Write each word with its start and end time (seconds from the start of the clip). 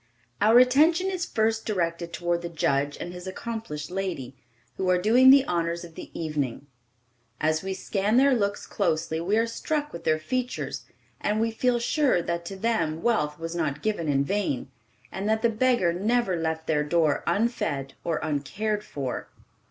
Our 0.41 0.57
attention 0.57 1.11
is 1.11 1.27
first 1.27 1.63
directed 1.63 2.11
toward 2.11 2.41
the 2.41 2.49
judge 2.49 2.97
and 2.97 3.13
his 3.13 3.27
accomplished 3.27 3.91
lady, 3.91 4.33
who 4.77 4.89
are 4.89 4.97
doing 4.97 5.29
the 5.29 5.45
honors 5.45 5.83
of 5.85 5.93
the 5.93 6.09
evening. 6.19 6.65
As 7.39 7.61
we 7.61 7.75
scan 7.75 8.17
their 8.17 8.33
looks 8.33 8.65
closely, 8.65 9.21
we 9.21 9.37
are 9.37 9.45
struck 9.45 9.93
with 9.93 10.03
their 10.03 10.17
features, 10.17 10.85
and 11.19 11.39
we 11.39 11.51
feel 11.51 11.77
sure 11.77 12.19
that 12.23 12.45
to 12.45 12.55
them 12.55 13.03
wealth 13.03 13.37
was 13.37 13.53
not 13.55 13.83
given 13.83 14.07
in 14.09 14.23
vain, 14.25 14.71
and 15.11 15.29
that 15.29 15.43
the 15.43 15.49
beggar 15.49 15.93
never 15.93 16.35
left 16.35 16.65
their 16.65 16.83
door 16.83 17.23
unfed 17.27 17.93
or 18.03 18.17
uncared 18.23 18.83
for. 18.83 19.29